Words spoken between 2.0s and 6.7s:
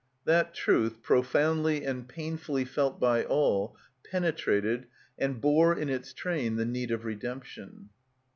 painfully felt by all, penetrated, and bore in its train the